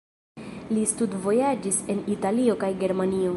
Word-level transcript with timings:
Li 0.77 0.85
studvojaĝis 0.93 1.79
en 1.95 2.01
Italio 2.17 2.57
kaj 2.65 2.73
Germanio. 2.85 3.29